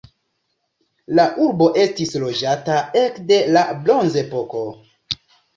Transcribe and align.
La 1.19 1.25
urbo 1.47 1.67
estis 1.83 2.15
loĝata 2.23 2.79
ekde 3.03 3.39
la 3.57 3.65
bronzepoko. 3.85 4.65